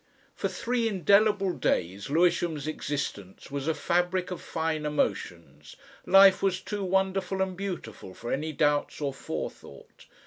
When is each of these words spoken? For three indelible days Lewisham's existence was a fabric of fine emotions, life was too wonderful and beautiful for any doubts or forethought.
For 0.33 0.47
three 0.47 0.87
indelible 0.87 1.53
days 1.53 2.09
Lewisham's 2.09 2.65
existence 2.65 3.51
was 3.51 3.67
a 3.67 3.75
fabric 3.75 4.31
of 4.31 4.41
fine 4.41 4.83
emotions, 4.83 5.75
life 6.07 6.41
was 6.41 6.59
too 6.59 6.83
wonderful 6.83 7.39
and 7.39 7.55
beautiful 7.55 8.15
for 8.15 8.33
any 8.33 8.51
doubts 8.51 8.99
or 8.99 9.13
forethought. 9.13 10.07